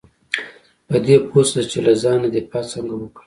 په 0.87 0.95
دې 1.05 1.15
پوه 1.27 1.43
شه 1.49 1.61
چې 1.71 1.77
له 1.85 1.93
ځان 2.03 2.21
دفاع 2.33 2.63
څنګه 2.71 2.93
وکړم. 2.97 3.19